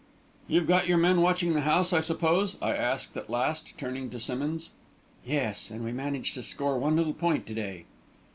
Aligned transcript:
"You've 0.47 0.65
got 0.65 0.87
your 0.87 0.97
men 0.97 1.21
watching 1.21 1.53
the 1.53 1.61
house, 1.61 1.93
I 1.93 1.99
suppose?" 1.99 2.57
I 2.59 2.75
asked, 2.75 3.15
at 3.17 3.29
last, 3.29 3.77
turning 3.77 4.09
to 4.09 4.19
Simmonds. 4.19 4.71
"Yes; 5.23 5.69
and 5.69 5.83
we 5.85 5.91
managed 5.91 6.33
to 6.33 6.41
score 6.41 6.79
one 6.79 6.95
little 6.95 7.13
point 7.13 7.45
to 7.45 7.53
day." 7.53 7.85